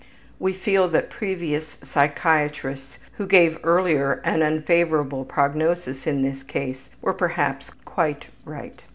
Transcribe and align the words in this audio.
We 0.39 0.51
feel 0.53 0.87
that 0.87 1.11
previous 1.11 1.77
psychiatrists 1.83 2.97
who 3.17 3.27
gave 3.27 3.59
earlier 3.63 4.13
an 4.23 4.41
unfavorable 4.41 5.25
prognosis 5.25 6.07
in 6.07 6.23
this 6.23 6.41
case 6.41 6.89
were 7.03 7.13
perhaps 7.13 7.69
quite 7.85 8.25
right. 8.43 8.81